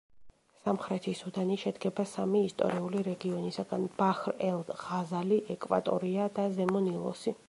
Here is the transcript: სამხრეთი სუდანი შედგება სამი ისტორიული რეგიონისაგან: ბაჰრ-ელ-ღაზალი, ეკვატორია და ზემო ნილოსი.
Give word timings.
სამხრეთი 0.61 1.11
სუდანი 1.17 1.57
შედგება 1.63 2.05
სამი 2.11 2.41
ისტორიული 2.47 3.03
რეგიონისაგან: 3.09 3.85
ბაჰრ-ელ-ღაზალი, 4.01 5.41
ეკვატორია 5.57 6.31
და 6.39 6.47
ზემო 6.57 6.83
ნილოსი. 6.91 7.35